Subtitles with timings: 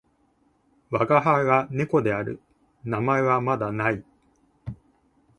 [0.89, 2.41] わがはいは猫である。
[2.83, 4.03] 名前はまだ無い。